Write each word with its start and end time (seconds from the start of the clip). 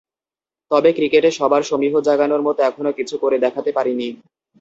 তবে 0.71 0.89
ক্রিকেটে 0.97 1.29
সবার 1.39 1.61
সমীহ 1.63 1.93
জাগানোর 2.07 2.41
মতো 2.47 2.59
এখনো 2.63 2.91
কিছু 2.99 3.15
করে 3.17 3.37
দেখাতে 3.45 3.71
পারিনি। 3.77 4.07